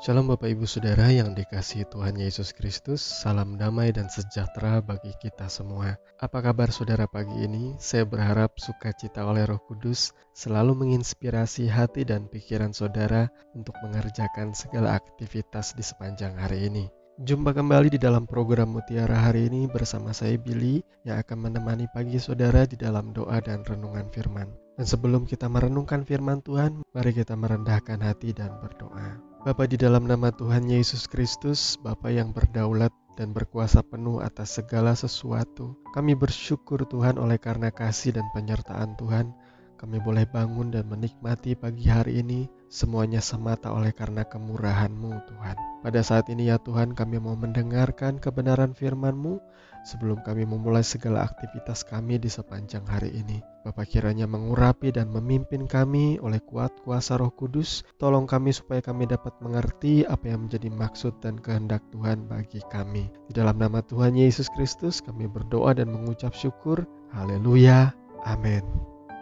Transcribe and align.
Shalom 0.00 0.32
Bapak 0.32 0.48
Ibu 0.48 0.64
Saudara 0.64 1.12
yang 1.12 1.36
dikasihi 1.36 1.84
Tuhan 1.92 2.16
Yesus 2.16 2.56
Kristus, 2.56 3.04
salam 3.04 3.60
damai 3.60 3.92
dan 3.92 4.08
sejahtera 4.08 4.80
bagi 4.80 5.12
kita 5.20 5.44
semua. 5.52 6.00
Apa 6.16 6.40
kabar 6.40 6.72
saudara 6.72 7.04
pagi 7.04 7.44
ini? 7.44 7.76
Saya 7.76 8.08
berharap 8.08 8.56
sukacita 8.56 9.28
oleh 9.28 9.44
Roh 9.44 9.60
Kudus 9.60 10.16
selalu 10.32 10.72
menginspirasi 10.72 11.68
hati 11.68 12.08
dan 12.08 12.32
pikiran 12.32 12.72
saudara 12.72 13.28
untuk 13.52 13.76
mengerjakan 13.84 14.56
segala 14.56 14.96
aktivitas 14.96 15.76
di 15.76 15.84
sepanjang 15.84 16.32
hari 16.32 16.72
ini. 16.72 16.88
Jumpa 17.20 17.52
kembali 17.52 17.92
di 17.92 18.00
dalam 18.00 18.24
program 18.24 18.72
Mutiara 18.72 19.20
hari 19.28 19.52
ini 19.52 19.68
bersama 19.68 20.16
saya 20.16 20.40
Billy 20.40 20.80
yang 21.04 21.20
akan 21.20 21.52
menemani 21.52 21.92
pagi 21.92 22.16
saudara 22.16 22.64
di 22.64 22.80
dalam 22.80 23.12
doa 23.12 23.36
dan 23.44 23.68
renungan 23.68 24.08
firman. 24.08 24.48
Dan 24.80 24.88
sebelum 24.88 25.28
kita 25.28 25.44
merenungkan 25.52 26.08
firman 26.08 26.40
Tuhan, 26.40 26.88
mari 26.96 27.12
kita 27.12 27.36
merendahkan 27.36 28.00
hati 28.00 28.32
dan 28.32 28.56
berdoa. 28.64 29.29
Bapa 29.40 29.64
di 29.64 29.80
dalam 29.80 30.04
nama 30.04 30.28
Tuhan 30.28 30.68
Yesus 30.68 31.08
Kristus, 31.08 31.80
Bapa 31.80 32.12
yang 32.12 32.28
berdaulat 32.28 32.92
dan 33.16 33.32
berkuasa 33.32 33.80
penuh 33.80 34.20
atas 34.20 34.60
segala 34.60 34.92
sesuatu. 34.92 35.80
Kami 35.96 36.12
bersyukur 36.12 36.84
Tuhan 36.84 37.16
oleh 37.16 37.40
karena 37.40 37.72
kasih 37.72 38.20
dan 38.20 38.28
penyertaan 38.36 39.00
Tuhan. 39.00 39.32
Kami 39.80 39.96
boleh 39.96 40.28
bangun 40.28 40.68
dan 40.68 40.92
menikmati 40.92 41.56
pagi 41.56 41.88
hari 41.88 42.20
ini 42.20 42.52
semuanya 42.68 43.24
semata 43.24 43.72
oleh 43.72 43.96
karena 43.96 44.28
kemurahan-Mu 44.28 45.24
Tuhan. 45.32 45.56
Pada 45.80 46.04
saat 46.04 46.28
ini 46.28 46.52
ya 46.52 46.60
Tuhan 46.60 46.92
kami 46.92 47.16
mau 47.16 47.32
mendengarkan 47.32 48.20
kebenaran 48.20 48.76
firman-Mu 48.76 49.40
sebelum 49.84 50.20
kami 50.24 50.44
memulai 50.44 50.84
segala 50.84 51.24
aktivitas 51.24 51.84
kami 51.86 52.20
di 52.20 52.28
sepanjang 52.28 52.84
hari 52.86 53.12
ini. 53.14 53.40
Bapak 53.60 53.92
kiranya 53.92 54.24
mengurapi 54.24 54.88
dan 54.88 55.12
memimpin 55.12 55.68
kami 55.68 56.16
oleh 56.24 56.40
kuat 56.40 56.72
kuasa 56.80 57.20
roh 57.20 57.28
kudus. 57.28 57.84
Tolong 58.00 58.24
kami 58.24 58.56
supaya 58.56 58.80
kami 58.80 59.04
dapat 59.04 59.36
mengerti 59.44 60.08
apa 60.08 60.32
yang 60.32 60.48
menjadi 60.48 60.72
maksud 60.72 61.20
dan 61.20 61.36
kehendak 61.36 61.84
Tuhan 61.92 62.24
bagi 62.24 62.64
kami. 62.72 63.12
Di 63.28 63.36
dalam 63.36 63.60
nama 63.60 63.84
Tuhan 63.84 64.16
Yesus 64.16 64.48
Kristus 64.56 65.04
kami 65.04 65.28
berdoa 65.28 65.76
dan 65.76 65.92
mengucap 65.92 66.32
syukur. 66.32 66.88
Haleluya. 67.12 67.92
Amin. 68.24 68.64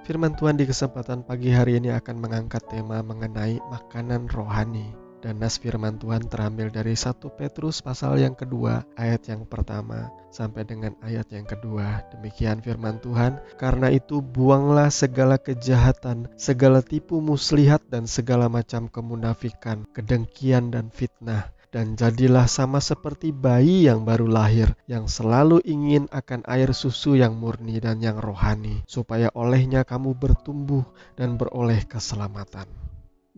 Firman 0.07 0.39
Tuhan 0.39 0.57
di 0.57 0.65
kesempatan 0.65 1.27
pagi 1.27 1.53
hari 1.53 1.77
ini 1.77 1.93
akan 1.93 2.17
mengangkat 2.23 2.65
tema 2.71 3.03
mengenai 3.03 3.59
makanan 3.69 4.31
rohani. 4.31 5.08
Dan 5.19 5.43
nas 5.43 5.59
firman 5.59 5.99
Tuhan 5.99 6.31
terambil 6.31 6.71
dari 6.71 6.95
1 6.95 7.19
Petrus 7.35 7.83
pasal 7.83 8.23
yang 8.23 8.39
kedua 8.39 8.87
ayat 8.95 9.27
yang 9.27 9.43
pertama 9.45 10.15
sampai 10.31 10.63
dengan 10.63 10.95
ayat 11.03 11.27
yang 11.35 11.43
kedua. 11.43 12.07
Demikian 12.15 12.63
firman 12.63 13.03
Tuhan, 13.03 13.43
karena 13.59 13.91
itu 13.91 14.23
buanglah 14.23 14.95
segala 14.95 15.41
kejahatan, 15.41 16.31
segala 16.39 16.85
tipu 16.85 17.19
muslihat 17.19 17.83
dan 17.91 18.07
segala 18.07 18.47
macam 18.47 18.87
kemunafikan, 18.87 19.89
kedengkian 19.91 20.71
dan 20.71 20.95
fitnah 20.95 21.51
dan 21.69 22.01
jadilah 22.01 22.49
sama 22.49 22.81
seperti 22.81 23.29
bayi 23.29 23.85
yang 23.85 24.09
baru 24.09 24.25
lahir, 24.25 24.73
yang 24.89 25.05
selalu 25.05 25.61
ingin 25.69 26.09
akan 26.09 26.41
air 26.49 26.73
susu 26.73 27.21
yang 27.21 27.37
murni 27.37 27.77
dan 27.77 28.01
yang 28.01 28.17
rohani, 28.17 28.81
supaya 28.89 29.29
olehnya 29.37 29.85
kamu 29.85 30.17
bertumbuh 30.17 30.85
dan 31.13 31.37
beroleh 31.37 31.85
keselamatan. 31.85 32.69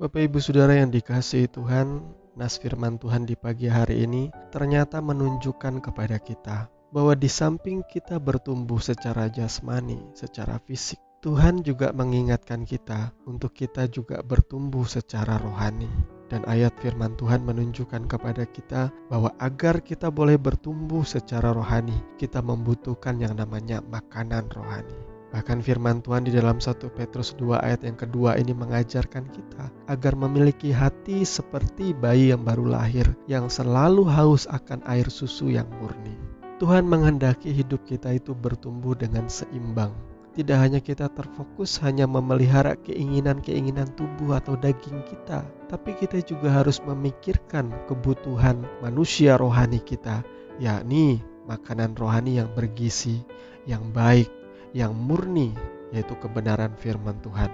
Bapak 0.01 0.33
Ibu 0.33 0.41
Saudara 0.41 0.81
yang 0.81 0.89
dikasihi 0.89 1.45
Tuhan, 1.53 2.01
nas 2.33 2.57
firman 2.57 2.97
Tuhan 2.97 3.29
di 3.29 3.37
pagi 3.37 3.69
hari 3.69 4.09
ini 4.09 4.33
ternyata 4.49 4.97
menunjukkan 4.97 5.85
kepada 5.85 6.17
kita 6.17 6.73
bahwa 6.89 7.13
di 7.13 7.29
samping 7.29 7.85
kita 7.85 8.17
bertumbuh 8.17 8.81
secara 8.81 9.29
jasmani, 9.29 10.01
secara 10.17 10.57
fisik, 10.65 10.97
Tuhan 11.21 11.61
juga 11.61 11.93
mengingatkan 11.93 12.65
kita 12.65 13.13
untuk 13.29 13.53
kita 13.53 13.93
juga 13.93 14.25
bertumbuh 14.25 14.89
secara 14.89 15.37
rohani. 15.37 15.93
Dan 16.33 16.49
ayat 16.49 16.73
firman 16.81 17.13
Tuhan 17.21 17.45
menunjukkan 17.45 18.09
kepada 18.09 18.49
kita 18.49 18.89
bahwa 19.13 19.37
agar 19.37 19.85
kita 19.85 20.09
boleh 20.09 20.41
bertumbuh 20.41 21.05
secara 21.05 21.53
rohani, 21.53 22.01
kita 22.17 22.41
membutuhkan 22.41 23.21
yang 23.21 23.37
namanya 23.37 23.85
makanan 23.85 24.49
rohani. 24.49 25.20
Bahkan 25.31 25.63
firman 25.63 26.03
Tuhan 26.03 26.27
di 26.27 26.35
dalam 26.35 26.59
1 26.59 26.91
Petrus 26.91 27.39
2 27.39 27.63
ayat 27.63 27.87
yang 27.87 27.95
kedua 27.95 28.35
ini 28.35 28.51
mengajarkan 28.51 29.31
kita 29.31 29.71
agar 29.87 30.19
memiliki 30.19 30.75
hati 30.75 31.23
seperti 31.23 31.95
bayi 31.95 32.35
yang 32.35 32.43
baru 32.43 32.67
lahir 32.67 33.07
yang 33.31 33.47
selalu 33.47 34.11
haus 34.11 34.51
akan 34.51 34.83
air 34.91 35.07
susu 35.07 35.55
yang 35.55 35.71
murni. 35.79 36.19
Tuhan 36.59 36.85
menghendaki 36.85 37.55
hidup 37.55 37.87
kita 37.87 38.19
itu 38.19 38.35
bertumbuh 38.35 38.99
dengan 38.99 39.31
seimbang. 39.31 39.95
Tidak 40.31 40.55
hanya 40.55 40.79
kita 40.79 41.11
terfokus 41.11 41.79
hanya 41.83 42.07
memelihara 42.07 42.79
keinginan-keinginan 42.87 43.91
tubuh 43.99 44.39
atau 44.39 44.55
daging 44.55 45.03
kita, 45.09 45.43
tapi 45.67 45.91
kita 45.99 46.23
juga 46.23 46.63
harus 46.63 46.79
memikirkan 46.87 47.71
kebutuhan 47.91 48.63
manusia 48.79 49.35
rohani 49.35 49.83
kita, 49.83 50.23
yakni 50.63 51.19
makanan 51.51 51.99
rohani 51.99 52.39
yang 52.39 52.47
bergizi, 52.55 53.27
yang 53.67 53.91
baik, 53.91 54.31
yang 54.77 54.95
murni, 54.95 55.55
yaitu 55.91 56.15
kebenaran 56.19 56.75
firman 56.79 57.19
Tuhan. 57.23 57.51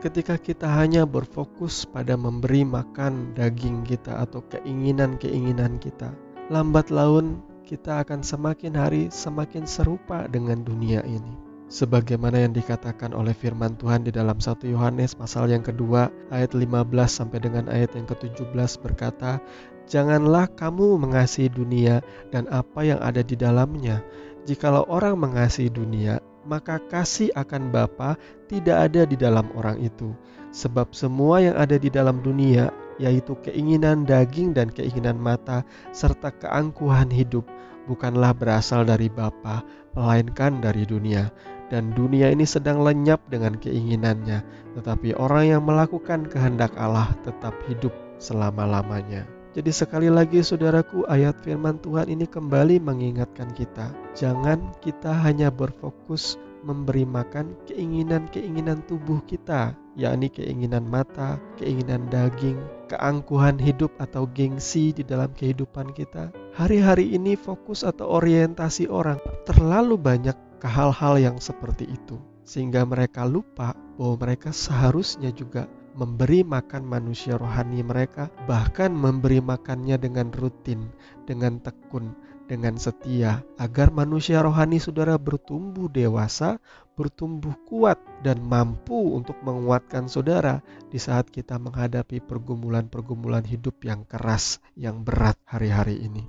Ketika 0.00 0.40
kita 0.40 0.64
hanya 0.64 1.04
berfokus 1.04 1.84
pada 1.84 2.16
memberi 2.16 2.64
makan 2.64 3.36
daging 3.36 3.84
kita 3.84 4.24
atau 4.24 4.40
keinginan-keinginan 4.48 5.76
kita, 5.76 6.08
lambat 6.48 6.88
laun 6.88 7.44
kita 7.68 8.00
akan 8.02 8.24
semakin 8.24 8.74
hari 8.74 9.02
semakin 9.12 9.68
serupa 9.68 10.24
dengan 10.26 10.64
dunia 10.64 11.04
ini. 11.04 11.50
Sebagaimana 11.70 12.42
yang 12.42 12.50
dikatakan 12.50 13.14
oleh 13.14 13.30
firman 13.30 13.78
Tuhan 13.78 14.02
di 14.02 14.10
dalam 14.10 14.42
1 14.42 14.66
Yohanes 14.66 15.14
pasal 15.14 15.54
yang 15.54 15.62
kedua 15.62 16.10
ayat 16.34 16.50
15 16.50 16.66
sampai 17.06 17.38
dengan 17.38 17.70
ayat 17.70 17.94
yang 17.94 18.10
ke-17 18.10 18.82
berkata, 18.82 19.38
Janganlah 19.86 20.50
kamu 20.58 20.98
mengasihi 20.98 21.46
dunia 21.46 22.02
dan 22.34 22.50
apa 22.50 22.82
yang 22.82 22.98
ada 22.98 23.22
di 23.22 23.38
dalamnya. 23.38 24.02
Jikalau 24.50 24.82
orang 24.90 25.14
mengasihi 25.14 25.70
dunia, 25.70 26.18
maka 26.44 26.80
kasih 26.88 27.32
akan 27.36 27.72
Bapa 27.72 28.16
tidak 28.48 28.90
ada 28.90 29.02
di 29.04 29.16
dalam 29.16 29.48
orang 29.56 29.80
itu. 29.80 30.12
Sebab 30.50 30.90
semua 30.96 31.38
yang 31.38 31.54
ada 31.54 31.78
di 31.78 31.86
dalam 31.88 32.20
dunia, 32.20 32.74
yaitu 32.98 33.38
keinginan 33.40 34.02
daging 34.02 34.52
dan 34.52 34.68
keinginan 34.68 35.16
mata, 35.16 35.62
serta 35.94 36.34
keangkuhan 36.34 37.08
hidup, 37.08 37.46
bukanlah 37.86 38.34
berasal 38.34 38.82
dari 38.82 39.06
Bapa, 39.06 39.62
melainkan 39.94 40.58
dari 40.58 40.82
dunia. 40.84 41.30
Dan 41.70 41.94
dunia 41.94 42.34
ini 42.34 42.42
sedang 42.42 42.82
lenyap 42.82 43.22
dengan 43.30 43.54
keinginannya, 43.54 44.42
tetapi 44.74 45.14
orang 45.14 45.54
yang 45.54 45.62
melakukan 45.62 46.26
kehendak 46.26 46.74
Allah 46.74 47.14
tetap 47.22 47.54
hidup 47.70 47.94
selama-lamanya. 48.18 49.39
Jadi 49.50 49.74
sekali 49.74 50.06
lagi 50.06 50.46
saudaraku 50.46 51.10
ayat 51.10 51.34
firman 51.42 51.82
Tuhan 51.82 52.06
ini 52.06 52.22
kembali 52.22 52.78
mengingatkan 52.78 53.50
kita 53.50 53.90
Jangan 54.14 54.78
kita 54.78 55.10
hanya 55.10 55.50
berfokus 55.50 56.38
memberi 56.62 57.02
makan 57.02 57.58
keinginan-keinginan 57.66 58.86
tubuh 58.86 59.18
kita 59.26 59.74
yakni 59.98 60.30
keinginan 60.30 60.86
mata, 60.86 61.36
keinginan 61.58 62.06
daging, 62.08 62.56
keangkuhan 62.86 63.58
hidup 63.58 63.90
atau 63.98 64.24
gengsi 64.30 64.94
di 64.94 65.02
dalam 65.02 65.34
kehidupan 65.34 65.92
kita. 65.98 66.30
Hari-hari 66.54 67.10
ini 67.10 67.34
fokus 67.34 67.82
atau 67.82 68.06
orientasi 68.06 68.86
orang 68.86 69.18
terlalu 69.48 69.98
banyak 69.98 70.36
ke 70.62 70.68
hal-hal 70.68 71.18
yang 71.18 71.36
seperti 71.42 71.90
itu 71.90 72.20
sehingga 72.44 72.82
mereka 72.82 73.24
lupa 73.26 73.74
bahwa 73.94 74.26
mereka 74.26 74.50
seharusnya 74.50 75.30
juga 75.30 75.70
memberi 75.94 76.46
makan 76.46 76.86
manusia 76.86 77.34
rohani 77.38 77.82
mereka, 77.82 78.30
bahkan 78.46 78.94
memberi 78.94 79.42
makannya 79.42 79.96
dengan 79.98 80.30
rutin, 80.30 80.90
dengan 81.26 81.58
tekun, 81.58 82.14
dengan 82.50 82.74
setia, 82.74 83.46
agar 83.62 83.94
manusia 83.94 84.42
rohani 84.42 84.82
saudara 84.82 85.14
bertumbuh 85.14 85.86
dewasa, 85.86 86.58
bertumbuh 86.98 87.54
kuat, 87.64 88.02
dan 88.26 88.42
mampu 88.42 89.14
untuk 89.14 89.38
menguatkan 89.46 90.10
saudara 90.10 90.58
di 90.90 90.98
saat 90.98 91.30
kita 91.30 91.56
menghadapi 91.62 92.18
pergumulan-pergumulan 92.20 93.46
hidup 93.46 93.78
yang 93.86 94.02
keras, 94.02 94.58
yang 94.74 95.06
berat 95.06 95.38
hari-hari 95.46 96.02
ini. 96.02 96.26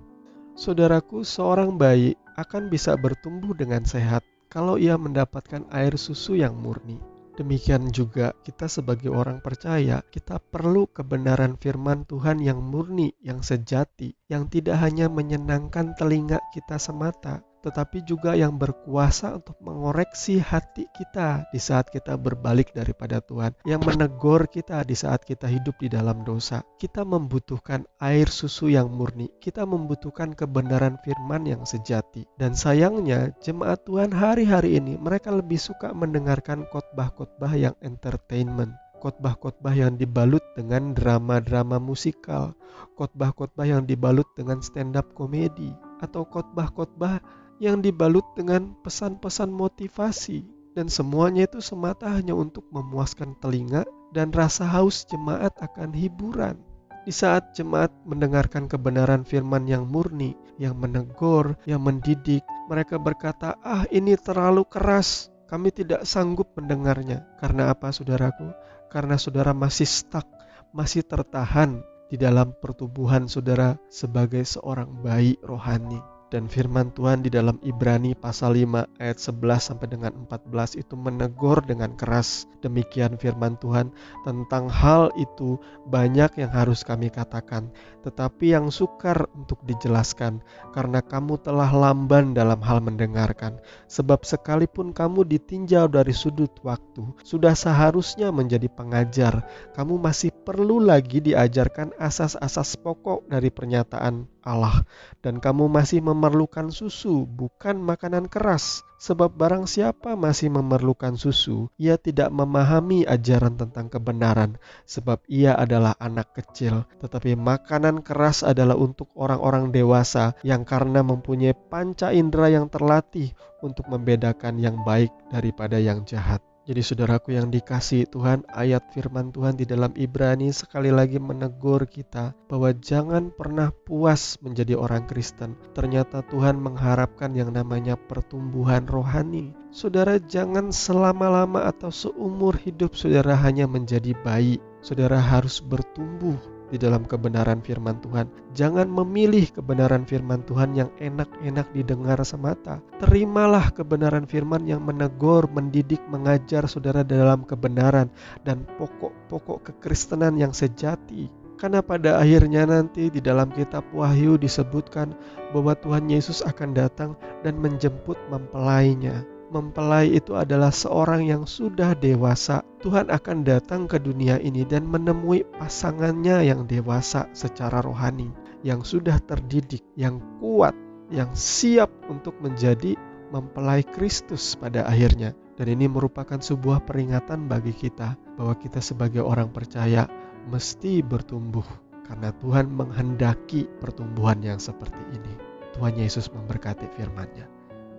Saudaraku, 0.53 1.25
seorang 1.25 1.73
bayi 1.75 2.13
akan 2.37 2.69
bisa 2.69 2.93
bertumbuh 2.93 3.57
dengan 3.57 3.81
sehat 3.81 4.21
kalau 4.51 4.77
ia 4.77 4.99
mendapatkan 4.99 5.65
air 5.73 5.97
susu 5.97 6.37
yang 6.37 6.53
murni. 6.53 7.10
Demikian 7.31 7.95
juga 7.95 8.36
kita 8.44 8.68
sebagai 8.68 9.07
orang 9.07 9.39
percaya, 9.39 10.04
kita 10.04 10.38
perlu 10.44 10.92
kebenaran 10.92 11.56
firman 11.56 12.04
Tuhan 12.04 12.44
yang 12.44 12.60
murni, 12.60 13.16
yang 13.24 13.39
sejati, 13.39 14.12
yang 14.28 14.51
tidak 14.51 14.83
hanya 14.83 15.07
menyenangkan 15.07 15.95
telinga 15.95 16.44
kita 16.51 16.75
semata, 16.75 17.39
tetapi 17.61 18.01
juga 18.03 18.33
yang 18.33 18.57
berkuasa 18.57 19.37
untuk 19.37 19.57
mengoreksi 19.61 20.41
hati 20.41 20.89
kita 20.91 21.45
di 21.53 21.61
saat 21.61 21.93
kita 21.93 22.17
berbalik 22.17 22.73
daripada 22.73 23.21
Tuhan, 23.21 23.53
yang 23.63 23.81
menegur 23.85 24.49
kita 24.49 24.81
di 24.81 24.97
saat 24.97 25.21
kita 25.23 25.45
hidup 25.45 25.77
di 25.77 25.87
dalam 25.87 26.25
dosa. 26.25 26.65
Kita 26.81 27.05
membutuhkan 27.05 27.85
air 28.01 28.27
susu 28.27 28.73
yang 28.73 28.89
murni, 28.89 29.29
kita 29.37 29.63
membutuhkan 29.63 30.33
kebenaran 30.33 30.97
firman 31.05 31.45
yang 31.45 31.63
sejati. 31.63 32.25
Dan 32.35 32.57
sayangnya, 32.57 33.31
jemaat 33.39 33.85
Tuhan 33.85 34.11
hari-hari 34.11 34.81
ini 34.81 34.97
mereka 34.97 35.29
lebih 35.29 35.61
suka 35.61 35.93
mendengarkan 35.93 36.65
khotbah-khotbah 36.69 37.53
yang 37.53 37.77
entertainment 37.85 38.73
khotbah-khotbah 39.01 39.73
yang 39.73 39.97
dibalut 39.97 40.45
dengan 40.53 40.93
drama-drama 40.93 41.81
musikal, 41.81 42.53
khotbah-khotbah 42.93 43.65
yang 43.65 43.89
dibalut 43.89 44.29
dengan 44.37 44.61
stand-up 44.61 45.09
komedi, 45.17 45.73
atau 46.05 46.21
khotbah-khotbah 46.21 47.17
yang 47.61 47.85
dibalut 47.85 48.25
dengan 48.33 48.73
pesan-pesan 48.81 49.53
motivasi. 49.53 50.41
Dan 50.73 50.89
semuanya 50.89 51.45
itu 51.45 51.61
semata 51.61 52.09
hanya 52.09 52.33
untuk 52.33 52.65
memuaskan 52.73 53.37
telinga 53.37 53.85
dan 54.09 54.33
rasa 54.33 54.65
haus 54.65 55.05
jemaat 55.05 55.53
akan 55.61 55.93
hiburan. 55.93 56.57
Di 57.05 57.13
saat 57.13 57.53
jemaat 57.53 57.93
mendengarkan 58.05 58.65
kebenaran 58.65 59.21
firman 59.21 59.69
yang 59.69 59.85
murni, 59.85 60.33
yang 60.57 60.77
menegur, 60.77 61.57
yang 61.65 61.81
mendidik, 61.85 62.41
mereka 62.69 62.97
berkata, 63.01 63.57
"Ah, 63.61 63.85
ini 63.89 64.17
terlalu 64.17 64.65
keras. 64.65 65.29
Kami 65.49 65.73
tidak 65.73 66.05
sanggup 66.07 66.53
mendengarnya." 66.55 67.25
Karena 67.41 67.73
apa, 67.73 67.89
saudaraku? 67.89 68.53
Karena 68.93 69.17
saudara 69.17 69.51
masih 69.51 69.89
stuck, 69.89 70.29
masih 70.71 71.01
tertahan 71.03 71.81
di 72.07 72.21
dalam 72.21 72.53
pertumbuhan 72.61 73.25
saudara 73.25 73.81
sebagai 73.89 74.45
seorang 74.45 75.01
bayi 75.01 75.41
rohani. 75.41 76.20
Dan 76.31 76.48
firman 76.48 76.95
Tuhan 76.95 77.28
di 77.28 77.30
dalam 77.30 77.60
Ibrani 77.60 78.16
pasal 78.16 78.56
5 78.56 79.04
ayat 79.04 79.19
11 79.19 79.68
sampai 79.68 79.88
dengan 79.92 80.16
14 80.31 80.80
itu 80.80 80.95
menegur 80.95 81.60
dengan 81.68 81.92
keras. 82.00 82.48
Demikian 82.63 83.19
firman 83.19 83.60
Tuhan 83.60 83.92
tentang 84.24 84.72
hal 84.72 85.12
itu 85.19 85.60
banyak 85.92 86.39
yang 86.39 86.48
harus 86.56 86.88
kami 86.88 87.12
katakan, 87.12 87.68
tetapi 88.07 88.56
yang 88.56 88.72
sukar 88.72 89.28
untuk 89.36 89.60
dijelaskan 89.68 90.39
karena 90.72 91.04
kamu 91.04 91.36
telah 91.44 91.68
lamban 91.68 92.31
dalam 92.31 92.63
hal 92.63 92.80
mendengarkan. 92.80 93.60
Sebab 93.92 94.24
sekalipun 94.24 94.95
kamu 94.95 95.28
ditinjau 95.28 95.92
dari 95.92 96.16
sudut 96.16 96.56
waktu, 96.63 97.12
sudah 97.28 97.60
seharusnya 97.60 98.31
menjadi 98.31 98.72
pengajar. 98.72 99.44
Kamu 99.75 100.00
masih 100.00 100.31
perlu 100.31 100.80
lagi 100.80 101.19
diajarkan 101.19 101.92
asas-asas 102.00 102.80
pokok 102.80 103.28
dari 103.28 103.51
pernyataan 103.51 104.31
Allah, 104.41 104.85
dan 105.21 105.38
kamu 105.38 105.69
masih 105.69 106.01
memerlukan 106.01 106.73
susu, 106.73 107.29
bukan 107.29 107.77
makanan 107.77 108.25
keras. 108.25 108.81
Sebab 109.01 109.33
barang 109.33 109.65
siapa 109.65 110.13
masih 110.13 110.53
memerlukan 110.53 111.17
susu, 111.17 111.73
ia 111.81 111.97
tidak 111.97 112.29
memahami 112.29 113.01
ajaran 113.09 113.57
tentang 113.57 113.89
kebenaran, 113.89 114.61
sebab 114.85 115.25
ia 115.25 115.57
adalah 115.57 115.97
anak 115.97 116.38
kecil. 116.38 116.85
Tetapi 117.01 117.33
makanan 117.33 118.05
keras 118.05 118.45
adalah 118.45 118.77
untuk 118.77 119.09
orang-orang 119.17 119.73
dewasa 119.73 120.38
yang 120.45 120.61
karena 120.61 121.01
mempunyai 121.01 121.57
panca 121.57 122.13
indera 122.13 122.53
yang 122.53 122.69
terlatih 122.69 123.33
untuk 123.65 123.89
membedakan 123.89 124.61
yang 124.61 124.85
baik 124.85 125.09
daripada 125.33 125.81
yang 125.81 126.05
jahat. 126.05 126.50
Jadi 126.61 126.81
saudaraku 126.85 127.33
yang 127.33 127.49
dikasih 127.49 128.05
Tuhan, 128.13 128.45
ayat 128.53 128.93
firman 128.93 129.33
Tuhan 129.33 129.57
di 129.57 129.65
dalam 129.65 129.89
Ibrani 129.97 130.53
sekali 130.53 130.93
lagi 130.93 131.17
menegur 131.17 131.89
kita 131.89 132.37
bahwa 132.45 132.69
jangan 132.77 133.33
pernah 133.33 133.73
puas 133.73 134.37
menjadi 134.45 134.77
orang 134.77 135.09
Kristen. 135.09 135.57
Ternyata 135.73 136.21
Tuhan 136.29 136.61
mengharapkan 136.61 137.33
yang 137.33 137.49
namanya 137.49 137.97
pertumbuhan 137.97 138.85
rohani. 138.85 139.57
Saudara 139.73 140.21
jangan 140.21 140.69
selama-lama 140.69 141.65
atau 141.65 141.89
seumur 141.89 142.53
hidup 142.61 142.93
saudara 142.93 143.33
hanya 143.41 143.65
menjadi 143.65 144.13
bayi. 144.21 144.61
Saudara 144.85 145.17
harus 145.17 145.65
bertumbuh 145.65 146.37
di 146.71 146.79
dalam 146.79 147.03
kebenaran 147.03 147.59
firman 147.59 148.00
Tuhan. 148.00 148.31
Jangan 148.56 148.88
memilih 148.88 149.51
kebenaran 149.51 150.07
firman 150.07 150.41
Tuhan 150.47 150.73
yang 150.73 150.89
enak-enak 150.97 151.68
didengar 151.75 152.18
semata. 152.23 152.79
Terimalah 153.03 153.75
kebenaran 153.75 154.23
firman 154.23 154.63
yang 154.63 154.81
menegur, 154.81 155.51
mendidik, 155.51 156.00
mengajar 156.07 156.65
saudara 156.71 157.03
dalam 157.03 157.44
kebenaran 157.44 158.07
dan 158.47 158.63
pokok-pokok 158.79 159.68
kekristenan 159.68 160.39
yang 160.39 160.56
sejati. 160.56 161.27
Karena 161.59 161.85
pada 161.85 162.18
akhirnya 162.18 162.65
nanti 162.65 163.13
di 163.13 163.21
dalam 163.21 163.53
kitab 163.53 163.85
Wahyu 163.94 164.33
disebutkan 164.33 165.13
bahwa 165.53 165.77
Tuhan 165.77 166.09
Yesus 166.09 166.41
akan 166.41 166.73
datang 166.73 167.13
dan 167.45 167.62
menjemput 167.62 168.18
mempelainya 168.33 169.21
mempelai 169.51 170.15
itu 170.15 170.39
adalah 170.39 170.71
seorang 170.71 171.27
yang 171.27 171.44
sudah 171.44 171.92
dewasa. 172.00 172.63
Tuhan 172.80 173.12
akan 173.12 173.44
datang 173.44 173.86
ke 173.86 174.00
dunia 174.00 174.39
ini 174.39 174.63
dan 174.63 174.88
menemui 174.88 175.44
pasangannya 175.59 176.48
yang 176.48 176.63
dewasa 176.65 177.27
secara 177.36 177.83
rohani, 177.83 178.31
yang 178.63 178.81
sudah 178.81 179.19
terdidik, 179.21 179.83
yang 180.00 180.24
kuat, 180.39 180.74
yang 181.12 181.30
siap 181.36 181.92
untuk 182.07 182.39
menjadi 182.39 182.95
mempelai 183.36 183.83
Kristus 183.83 184.56
pada 184.56 184.88
akhirnya. 184.88 185.36
Dan 185.59 185.77
ini 185.77 185.86
merupakan 185.86 186.39
sebuah 186.39 186.88
peringatan 186.88 187.45
bagi 187.45 187.75
kita 187.75 188.18
bahwa 188.39 188.56
kita 188.57 188.81
sebagai 188.81 189.21
orang 189.21 189.51
percaya 189.51 190.09
mesti 190.50 191.06
bertumbuh 191.06 191.68
karena 192.07 192.33
Tuhan 192.42 192.71
menghendaki 192.74 193.69
pertumbuhan 193.77 194.42
yang 194.42 194.57
seperti 194.57 195.04
ini. 195.13 195.33
Tuhan 195.77 195.95
Yesus 195.95 196.33
memberkati 196.33 196.89
firman-Nya. 196.97 197.45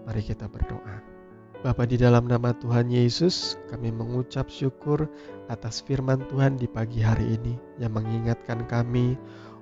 Mari 0.04 0.22
kita 0.26 0.50
berdoa. 0.50 1.11
Bapa 1.62 1.86
di 1.86 1.94
dalam 1.94 2.26
nama 2.26 2.50
Tuhan 2.58 2.90
Yesus, 2.90 3.54
kami 3.70 3.94
mengucap 3.94 4.50
syukur 4.50 5.06
atas 5.46 5.78
firman 5.78 6.18
Tuhan 6.26 6.58
di 6.58 6.66
pagi 6.66 6.98
hari 6.98 7.38
ini 7.38 7.54
yang 7.78 7.94
mengingatkan 7.94 8.66
kami 8.66 9.14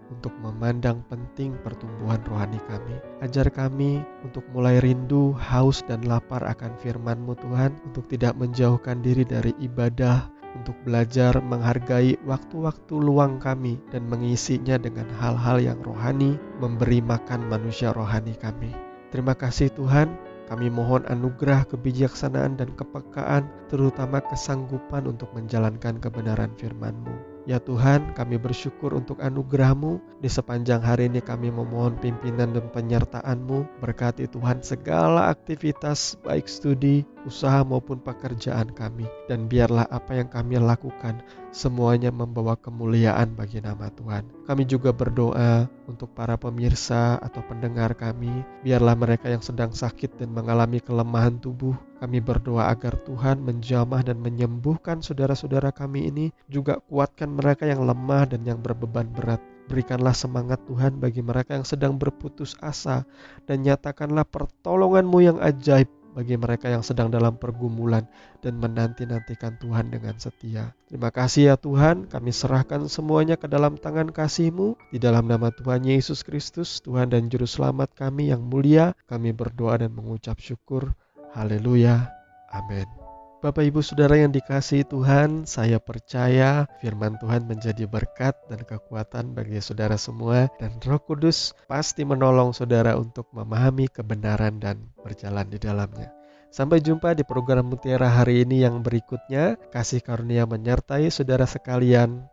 untuk 0.08 0.32
memandang 0.40 1.04
penting 1.12 1.52
pertumbuhan 1.60 2.24
rohani 2.24 2.56
kami. 2.72 2.96
Ajar 3.20 3.52
kami 3.52 4.00
untuk 4.24 4.48
mulai 4.48 4.80
rindu, 4.80 5.36
haus, 5.36 5.84
dan 5.84 6.00
lapar 6.08 6.40
akan 6.40 6.72
firman-Mu 6.80 7.36
Tuhan, 7.36 7.76
untuk 7.84 8.08
tidak 8.08 8.32
menjauhkan 8.32 9.04
diri 9.04 9.28
dari 9.28 9.52
ibadah, 9.60 10.24
untuk 10.56 10.80
belajar 10.88 11.36
menghargai 11.44 12.16
waktu-waktu 12.24 12.96
luang 12.96 13.36
kami 13.44 13.76
dan 13.92 14.08
mengisinya 14.08 14.80
dengan 14.80 15.04
hal-hal 15.20 15.60
yang 15.60 15.76
rohani, 15.84 16.40
memberi 16.64 17.04
makan 17.04 17.44
manusia 17.44 17.92
rohani 17.92 18.32
kami. 18.40 18.72
Terima 19.12 19.36
kasih 19.36 19.68
Tuhan, 19.76 20.29
kami 20.50 20.66
mohon 20.66 21.06
anugerah 21.06 21.62
kebijaksanaan 21.70 22.58
dan 22.58 22.74
kepekaan, 22.74 23.46
terutama 23.70 24.18
kesanggupan 24.18 25.06
untuk 25.06 25.30
menjalankan 25.30 26.02
kebenaran 26.02 26.50
firman-Mu. 26.58 27.46
Ya 27.46 27.62
Tuhan, 27.62 28.18
kami 28.18 28.34
bersyukur 28.36 28.90
untuk 28.92 29.22
anugerah-Mu. 29.22 30.18
Di 30.18 30.26
sepanjang 30.26 30.82
hari 30.82 31.06
ini 31.06 31.22
kami 31.22 31.54
memohon 31.54 31.94
pimpinan 32.02 32.50
dan 32.50 32.66
penyertaan-Mu. 32.74 33.78
Berkati 33.78 34.26
Tuhan 34.26 34.60
segala 34.60 35.30
aktivitas, 35.30 36.18
baik 36.26 36.50
studi, 36.50 37.06
usaha 37.28 37.64
maupun 37.66 38.00
pekerjaan 38.00 38.72
kami. 38.72 39.08
Dan 39.26 39.48
biarlah 39.50 39.88
apa 39.88 40.16
yang 40.16 40.28
kami 40.28 40.60
lakukan 40.60 41.20
semuanya 41.50 42.14
membawa 42.14 42.54
kemuliaan 42.56 43.34
bagi 43.34 43.58
nama 43.60 43.90
Tuhan. 43.92 44.46
Kami 44.46 44.62
juga 44.68 44.94
berdoa 44.94 45.66
untuk 45.90 46.12
para 46.12 46.38
pemirsa 46.38 47.18
atau 47.18 47.42
pendengar 47.44 47.96
kami. 47.98 48.44
Biarlah 48.62 48.94
mereka 48.94 49.28
yang 49.28 49.42
sedang 49.42 49.74
sakit 49.74 50.20
dan 50.20 50.30
mengalami 50.30 50.78
kelemahan 50.78 51.40
tubuh 51.42 51.74
kami 52.00 52.16
berdoa 52.24 52.72
agar 52.72 52.96
Tuhan 53.04 53.44
menjamah 53.44 54.00
dan 54.00 54.24
menyembuhkan 54.24 55.04
saudara-saudara 55.04 55.68
kami 55.68 56.08
ini, 56.08 56.32
juga 56.48 56.80
kuatkan 56.88 57.36
mereka 57.36 57.68
yang 57.68 57.84
lemah 57.84 58.24
dan 58.24 58.40
yang 58.48 58.56
berbeban 58.64 59.12
berat. 59.12 59.44
Berikanlah 59.68 60.16
semangat 60.16 60.64
Tuhan 60.64 60.96
bagi 60.96 61.20
mereka 61.20 61.60
yang 61.60 61.68
sedang 61.68 62.00
berputus 62.00 62.56
asa, 62.64 63.04
dan 63.44 63.60
nyatakanlah 63.60 64.24
pertolongan-Mu 64.24 65.18
yang 65.20 65.38
ajaib 65.44 65.99
bagi 66.12 66.34
mereka 66.34 66.68
yang 66.68 66.82
sedang 66.82 67.08
dalam 67.08 67.38
pergumulan 67.38 68.04
dan 68.42 68.58
menanti-nantikan 68.58 69.56
Tuhan 69.62 69.94
dengan 69.94 70.18
setia. 70.18 70.74
Terima 70.90 71.14
kasih 71.14 71.54
ya 71.54 71.56
Tuhan, 71.56 72.10
kami 72.10 72.30
serahkan 72.34 72.90
semuanya 72.90 73.38
ke 73.38 73.46
dalam 73.46 73.78
tangan 73.78 74.10
kasih-Mu. 74.10 74.76
Di 74.90 74.98
dalam 74.98 75.30
nama 75.30 75.54
Tuhan 75.54 75.86
Yesus 75.86 76.26
Kristus, 76.26 76.82
Tuhan 76.82 77.14
dan 77.14 77.30
Juru 77.30 77.46
Selamat 77.46 77.94
kami 77.94 78.34
yang 78.34 78.42
mulia, 78.42 78.92
kami 79.06 79.30
berdoa 79.30 79.78
dan 79.78 79.94
mengucap 79.94 80.38
syukur. 80.42 80.92
Haleluya. 81.30 82.10
Amin. 82.50 82.99
Bapak 83.40 83.64
Ibu 83.64 83.80
Saudara 83.80 84.20
yang 84.20 84.36
dikasihi 84.36 84.84
Tuhan, 84.84 85.48
saya 85.48 85.80
percaya 85.80 86.68
firman 86.84 87.16
Tuhan 87.16 87.48
menjadi 87.48 87.88
berkat 87.88 88.36
dan 88.52 88.60
kekuatan 88.68 89.32
bagi 89.32 89.56
saudara 89.64 89.96
semua 89.96 90.52
dan 90.60 90.76
Roh 90.84 91.00
Kudus 91.00 91.56
pasti 91.64 92.04
menolong 92.04 92.52
saudara 92.52 93.00
untuk 93.00 93.32
memahami 93.32 93.88
kebenaran 93.88 94.60
dan 94.60 94.92
berjalan 95.00 95.48
di 95.48 95.56
dalamnya. 95.56 96.12
Sampai 96.52 96.84
jumpa 96.84 97.16
di 97.16 97.24
program 97.24 97.72
Mutiara 97.72 98.12
hari 98.12 98.44
ini 98.44 98.60
yang 98.60 98.84
berikutnya. 98.84 99.56
Kasih 99.72 100.04
karunia 100.04 100.44
menyertai 100.44 101.08
saudara 101.08 101.48
sekalian. 101.48 102.28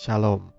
Shalom. 0.00 0.57